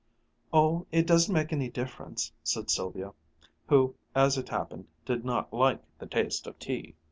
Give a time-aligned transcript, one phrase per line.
[0.51, 3.13] "Oh, it doesn't make any difference," said Sylvia,
[3.67, 6.95] who, as it happened, did not like the taste of tea.